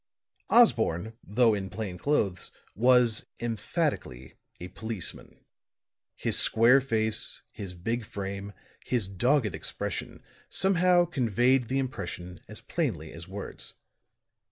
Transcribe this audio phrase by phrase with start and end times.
[0.49, 5.45] Osborne, though in plain clothes, was emphatically a policeman.
[6.15, 8.53] His square face, his big frame,
[8.83, 13.75] his dogged expression, somehow conveyed the impression as plainly as words.